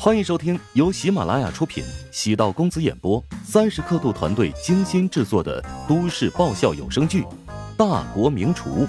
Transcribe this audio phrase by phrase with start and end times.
[0.00, 7.22] 欢迎收听由喜马拉雅出品、喜道公子演播、三十刻度团队精心制作的都市爆笑有声剧
[7.76, 8.86] 《大国名厨》，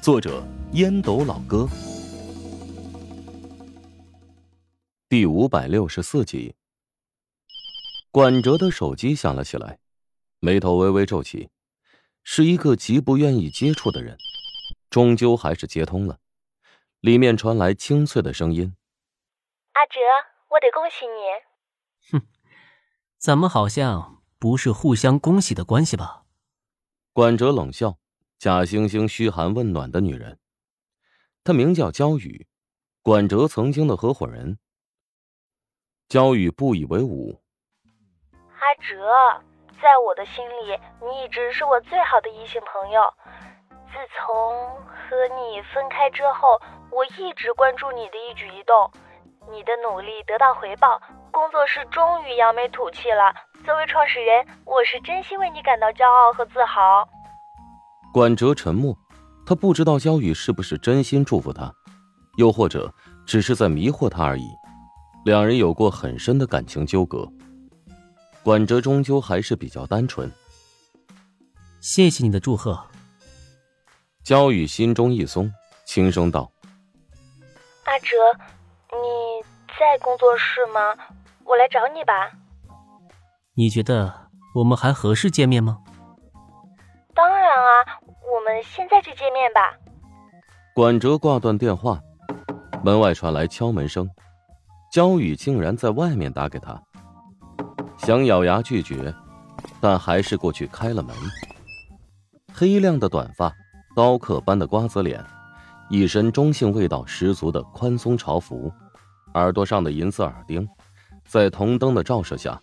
[0.00, 0.42] 作者
[0.72, 1.68] 烟斗老哥，
[5.06, 6.54] 第五百六十四集。
[8.10, 9.78] 管哲的手机响了起来，
[10.40, 11.50] 眉头微微皱起，
[12.24, 14.16] 是一个极不愿意接触的人，
[14.88, 16.18] 终究还是接通了。
[17.00, 18.74] 里面传来清脆的声音
[19.74, 20.00] ：“阿哲。”
[20.48, 21.12] 我得恭喜你。
[22.10, 22.26] 哼，
[23.18, 26.24] 咱们好像不是互相恭喜的关系吧？
[27.12, 27.98] 管哲冷笑，
[28.38, 30.38] 假惺惺嘘寒问暖的女人。
[31.44, 32.46] 她名叫焦雨，
[33.02, 34.58] 管哲曾经的合伙人。
[36.08, 37.42] 焦雨不以为伍。
[38.32, 39.42] 阿哲，
[39.82, 43.02] 在我的心里，你一直是我最好的异性朋友。
[43.90, 44.26] 自从
[44.86, 48.90] 和你分开之后，我一直关注你的一举一动。
[49.50, 53.32] 你的努力得到回报，工作室终于扬眉吐气了。
[53.64, 57.08] 作为创始人，我是真心为你感到骄傲和自豪。
[58.12, 58.94] 管哲沉默，
[59.46, 61.72] 他不知道焦雨是不是真心祝福他，
[62.36, 62.92] 又或者
[63.26, 64.46] 只是在迷惑他而已。
[65.24, 67.26] 两人有过很深的感情纠葛，
[68.42, 70.30] 管哲终究还是比较单纯。
[71.80, 72.78] 谢谢你的祝贺。
[74.22, 75.50] 焦雨心中一松，
[75.86, 76.50] 轻声道
[77.84, 78.08] ：“阿哲。”
[78.90, 78.96] 你
[79.78, 80.80] 在工作室吗？
[81.44, 82.32] 我来找你吧。
[83.54, 84.12] 你觉得
[84.56, 85.78] 我们还合适见面吗？
[87.14, 88.00] 当然啊，
[88.34, 89.60] 我们现在就见面吧。
[90.74, 92.00] 管哲挂断电话，
[92.82, 94.08] 门外传来敲门声，
[94.92, 96.80] 焦雨竟然在外面打给他。
[97.98, 99.14] 想咬牙拒绝，
[99.80, 101.14] 但还是过去开了门。
[102.52, 103.52] 黑亮的短发，
[103.94, 105.24] 刀刻般的瓜子脸。
[105.88, 108.70] 一身中性味道十足的宽松潮服，
[109.38, 110.68] 耳朵上的银色耳钉，
[111.24, 112.60] 在铜灯的照射下，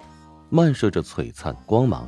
[0.50, 2.08] 漫射着璀璨光芒。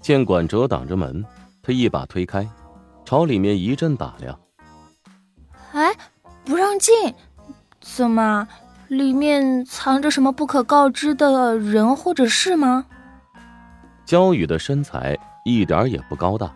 [0.00, 1.24] 见管哲挡着门，
[1.62, 2.48] 他一把推开，
[3.04, 4.38] 朝里面一阵打量。
[5.72, 5.92] 哎，
[6.44, 7.14] 不让进？
[7.80, 8.46] 怎么，
[8.88, 12.86] 里面藏着什么不可告知的人或者事吗？
[14.04, 16.54] 焦雨的身材一点也不高大，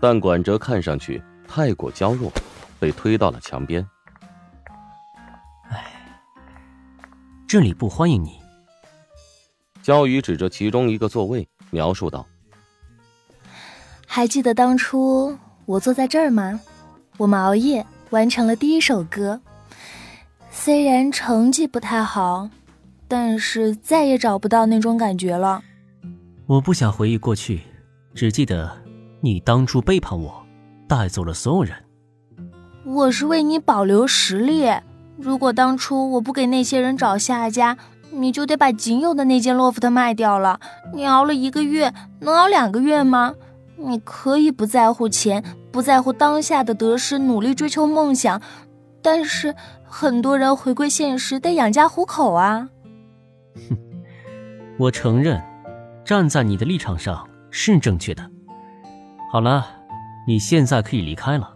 [0.00, 2.30] 但管哲看上去太过娇弱。
[2.80, 3.86] 被推到了墙边。
[7.46, 8.40] 这里不欢迎你。
[9.82, 12.26] 焦宇指着其中一个座位，描述道
[14.06, 16.60] ：“还记得当初我坐在这儿吗？
[17.16, 19.40] 我们熬夜完成了第一首歌，
[20.50, 22.48] 虽然成绩不太好，
[23.06, 25.62] 但是再也找不到那种感觉了。
[26.46, 27.60] 我不想回忆过去，
[28.14, 28.70] 只记得
[29.20, 30.44] 你当初背叛我，
[30.88, 31.76] 带走了所有人。”
[32.86, 34.66] 我是为你保留实力。
[35.16, 37.76] 如果当初我不给那些人找下家，
[38.10, 40.60] 你就得把仅有的那间洛夫特卖掉了。
[40.92, 43.34] 你熬了一个月，能熬两个月吗？
[43.76, 45.42] 你可以不在乎钱，
[45.72, 48.40] 不在乎当下的得失，努力追求梦想，
[49.02, 49.54] 但是
[49.84, 52.68] 很多人回归现实得养家糊口啊。
[53.68, 53.76] 哼，
[54.78, 55.42] 我承认，
[56.04, 58.22] 站在你的立场上是正确的。
[59.32, 59.66] 好了，
[60.26, 61.50] 你现在可以离开了。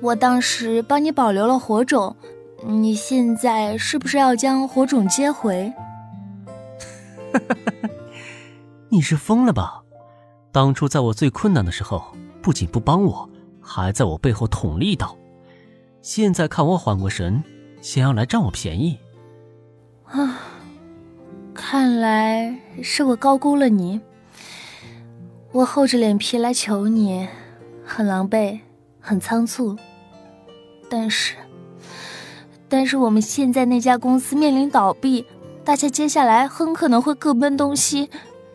[0.00, 2.16] 我当时帮你保留了火种，
[2.66, 5.72] 你现在是不是要将火种接回？
[8.88, 9.82] 你是疯了吧？
[10.50, 12.04] 当初在我最困难的时候，
[12.40, 13.28] 不仅不帮我，
[13.60, 15.16] 还在我背后捅了一刀。
[16.00, 17.42] 现在看我缓过神，
[17.80, 18.98] 想要来占我便宜。
[20.04, 20.38] 啊，
[21.52, 24.00] 看来是我高估了你。
[25.52, 27.28] 我厚着脸皮来求你，
[27.84, 28.60] 很狼狈，
[29.00, 29.76] 很仓促。
[30.88, 31.34] 但是，
[32.76, 35.24] 但是我们现在那家公司面临倒闭，
[35.62, 38.10] 大家接下来很可能会各奔东西。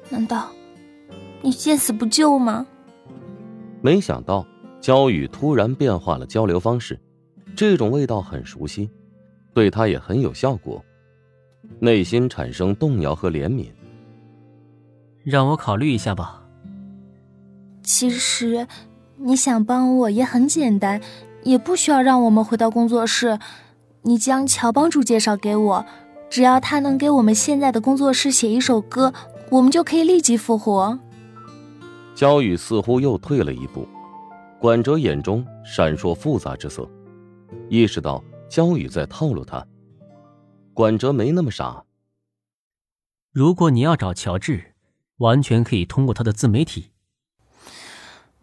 [0.09, 0.49] 难道
[1.41, 2.67] 你见死不救吗？
[3.79, 4.45] 没想到
[4.81, 6.99] 焦雨突然变化了交流方式，
[7.55, 8.89] 这种味道很熟悉，
[9.53, 10.83] 对他也很有效果，
[11.79, 13.67] 内心产生动摇和怜悯。
[15.23, 16.43] 让我考虑一下吧。
[17.83, 18.67] 其实，
[19.15, 20.99] 你想帮我也很简单。
[21.41, 23.39] 也不需要让我们回到工作室，
[24.03, 25.85] 你将乔帮主介绍给我，
[26.29, 29.13] 只要他能给我们现在的工作室写一首歌，
[29.49, 30.97] 我们就可以立即复活。
[32.15, 33.87] 焦雨似乎又退了一步，
[34.59, 36.89] 管哲眼中闪烁复杂之色，
[37.69, 39.65] 意识到焦雨在套路他。
[40.73, 41.83] 管哲没那么傻。
[43.31, 44.73] 如果你要找乔治，
[45.17, 46.91] 完全可以通过他的自媒体。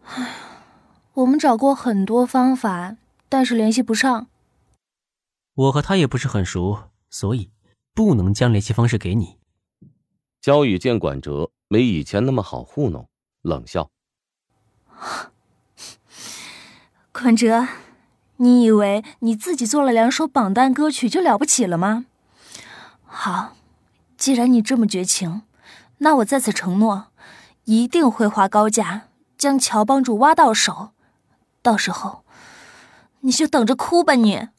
[0.05, 0.33] 唉。
[1.13, 2.95] 我们找过很多方法，
[3.27, 4.27] 但是联系不上。
[5.57, 7.49] 我和他也不是很熟，所以
[7.95, 9.39] 不能将联系方式给你。
[10.39, 13.09] 焦宇见管哲没以前那么好糊弄，
[13.41, 13.89] 冷笑
[17.11, 17.67] ：“管哲，
[18.35, 22.05] 你以为你自己做了两首榜单歌曲就了不起了吗？
[23.07, 23.55] 好，
[24.15, 25.41] 既然你这么绝情，
[25.97, 27.07] 那我在此承诺，
[27.63, 30.91] 一定会花高价将乔帮主挖到手，
[31.63, 32.23] 到时候
[33.21, 34.13] 你就等着哭吧！
[34.13, 34.49] 你。”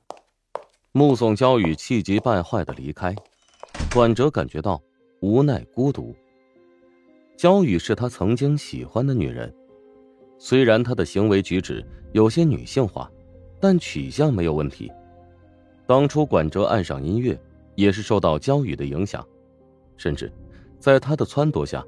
[0.98, 3.14] 目送焦宇气急败坏的离开，
[3.94, 4.82] 管哲感觉到。
[5.20, 6.12] 无奈孤独。
[7.36, 9.52] 焦雨是他曾经喜欢的女人，
[10.38, 13.08] 虽然她的行为举止有些女性化，
[13.60, 14.90] 但取向没有问题。
[15.86, 17.36] 当初管哲爱上音乐，
[17.76, 19.24] 也是受到焦雨的影响，
[19.96, 20.32] 甚至
[20.80, 21.84] 在他的撺掇下，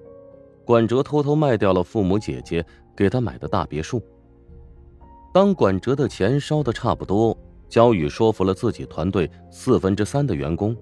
[0.64, 2.64] 管哲偷偷卖掉了父母姐姐
[2.96, 4.00] 给他买的大别墅。
[5.32, 7.36] 当管哲的钱烧的差不多，
[7.70, 10.76] 焦宇说服了自己团队四分之三的员工。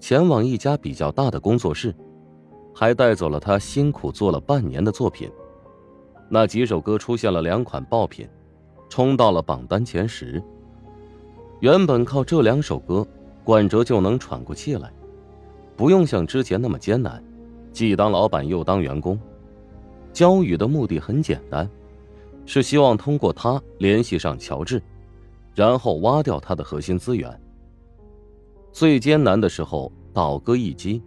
[0.00, 1.94] 前往一家比较大的工作室，
[2.74, 5.30] 还带走了他辛苦做了半年的作品。
[6.28, 8.28] 那几首歌出现了两款爆品，
[8.88, 10.42] 冲到了榜单前十。
[11.60, 13.06] 原本靠这两首歌，
[13.44, 14.90] 管哲就能喘过气来，
[15.76, 17.22] 不用像之前那么艰难，
[17.72, 19.16] 既当老板又当员工。
[20.12, 21.70] 焦宇的目的很简单，
[22.44, 24.82] 是希望通过他联系上乔治，
[25.54, 27.40] 然后挖掉他的核心资源。
[28.72, 31.02] 最艰难的时候，倒戈一击；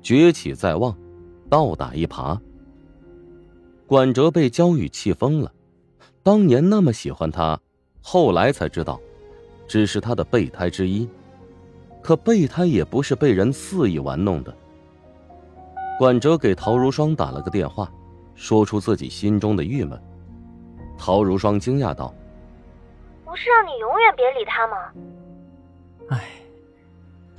[0.00, 0.96] 崛起在望，
[1.50, 2.38] 倒打一耙。
[3.86, 5.52] 管哲被焦宇气疯了，
[6.22, 7.58] 当年那么喜欢他，
[8.02, 9.00] 后来才知道，
[9.66, 11.08] 只是他的备胎之一。
[12.00, 14.54] 可备胎也不是被人肆意玩弄的。
[15.98, 17.92] 管哲给陶如霜打了个电话，
[18.34, 20.00] 说出自己心中的郁闷。
[20.96, 22.14] 陶如霜惊讶道
[23.28, 24.76] ：“不是让你永远别理他吗？”
[26.10, 26.24] 哎。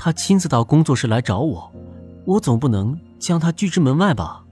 [0.02, 1.70] 他亲自到工作室来找我，
[2.26, 4.46] 我总不能将他拒之门外吧？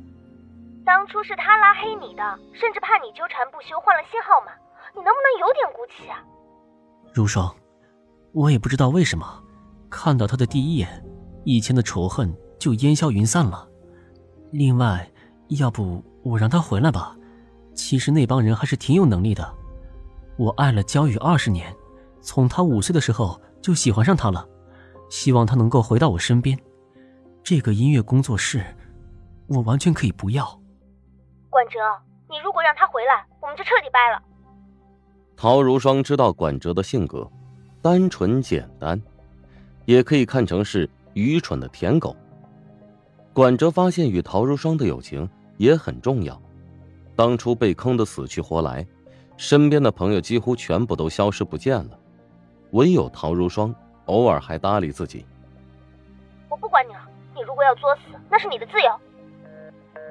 [0.84, 4.52] 当初是他拉黑你的，甚至怕你纠缠不休，换了新号码。
[4.94, 6.20] 你能不能有点骨气啊？
[7.14, 7.56] 如霜，
[8.34, 9.42] 我也不知道为什么，
[9.90, 11.02] 看到他的第一眼，
[11.46, 13.66] 以前的仇恨就烟消云散了。
[14.52, 15.10] 另外，
[15.48, 17.16] 要不我让他回来吧？
[17.74, 19.50] 其实那帮人还是挺有能力的。
[20.38, 21.76] 我爱了焦雨二十年，
[22.22, 24.48] 从他五岁的时候就喜欢上他了。
[25.10, 26.58] 希望他能够回到我身边。
[27.42, 28.64] 这个音乐工作室，
[29.48, 30.46] 我完全可以不要。
[31.50, 31.80] 管哲，
[32.30, 34.22] 你如果让他回来，我们就彻底掰了。
[35.36, 37.28] 陶如霜知道管哲的性格，
[37.82, 39.02] 单纯简单，
[39.86, 42.16] 也可以看成是愚蠢的舔狗。
[43.34, 46.40] 管哲发现与陶如霜的友情也很重要。
[47.16, 48.86] 当初被坑的死去活来，
[49.38, 52.00] 身边的朋友几乎全部都消失不见了，
[52.72, 53.74] 唯有陶如霜。
[54.06, 55.26] 偶尔还搭理自己。
[56.50, 57.00] 我不管你了，
[57.36, 58.90] 你如果要作死，那是你的自由。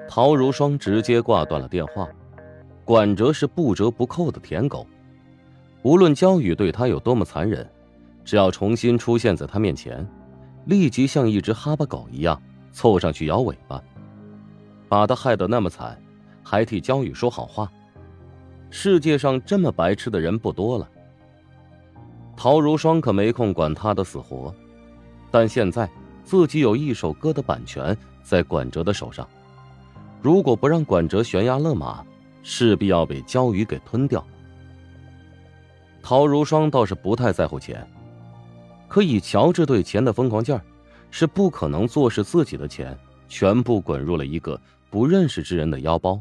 [0.06, 2.06] 陶如霜直接挂断了电话。
[2.84, 4.86] 管哲是不折不扣的舔狗，
[5.82, 7.66] 无论焦宇对他有多么残忍，
[8.22, 10.06] 只要重新出现在他面前，
[10.66, 12.40] 立即像一只哈巴狗一样
[12.72, 13.82] 凑上去摇尾巴，
[14.90, 15.98] 把他害得那么惨，
[16.44, 17.72] 还替焦宇说好话。
[18.70, 20.88] 世界上这么白痴的人不多了。
[22.36, 24.54] 陶如霜可没空管他的死活，
[25.30, 25.88] 但现在
[26.22, 29.26] 自己有一首歌的版权在管哲的手上，
[30.20, 32.04] 如果不让管哲悬崖勒马，
[32.42, 34.24] 势必要被焦宇给吞掉。
[36.02, 37.84] 陶如霜倒是不太在乎钱，
[38.86, 40.60] 可以乔治对钱的疯狂劲儿，
[41.10, 42.96] 是不可能坐视自己的钱
[43.28, 46.20] 全部滚入了一个不认识之人的腰包。